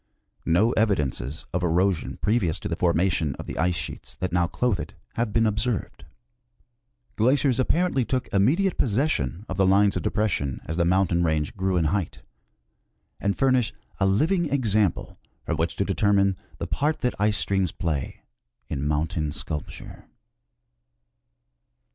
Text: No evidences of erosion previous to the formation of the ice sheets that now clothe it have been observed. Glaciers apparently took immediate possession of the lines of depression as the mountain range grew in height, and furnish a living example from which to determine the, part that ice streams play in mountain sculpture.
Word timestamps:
No 0.47 0.71
evidences 0.71 1.45
of 1.53 1.61
erosion 1.61 2.17
previous 2.23 2.59
to 2.61 2.67
the 2.67 2.75
formation 2.75 3.35
of 3.35 3.45
the 3.45 3.55
ice 3.59 3.75
sheets 3.75 4.15
that 4.15 4.33
now 4.33 4.47
clothe 4.47 4.79
it 4.79 4.95
have 5.13 5.31
been 5.31 5.45
observed. 5.45 6.05
Glaciers 7.17 7.59
apparently 7.59 8.03
took 8.03 8.27
immediate 8.33 8.79
possession 8.79 9.45
of 9.47 9.57
the 9.57 9.67
lines 9.67 9.95
of 9.95 10.01
depression 10.01 10.59
as 10.65 10.75
the 10.75 10.85
mountain 10.85 11.23
range 11.23 11.55
grew 11.55 11.77
in 11.77 11.85
height, 11.93 12.23
and 13.19 13.37
furnish 13.37 13.73
a 13.99 14.07
living 14.07 14.49
example 14.51 15.19
from 15.43 15.57
which 15.57 15.75
to 15.75 15.85
determine 15.85 16.35
the, 16.57 16.65
part 16.65 17.01
that 17.01 17.13
ice 17.19 17.37
streams 17.37 17.71
play 17.71 18.23
in 18.69 18.83
mountain 18.87 19.31
sculpture. 19.31 20.07